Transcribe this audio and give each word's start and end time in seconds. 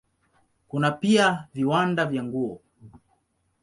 Kuna 0.67 0.91
pia 0.91 1.47
viwanda 1.53 2.05
vya 2.05 2.23
nguo. 2.23 2.59